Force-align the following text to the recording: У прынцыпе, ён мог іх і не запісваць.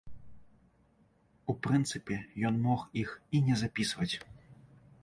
У 1.53 1.57
прынцыпе, 1.67 2.15
ён 2.51 2.59
мог 2.65 2.79
іх 3.03 3.09
і 3.35 3.45
не 3.51 3.61
запісваць. 3.65 4.13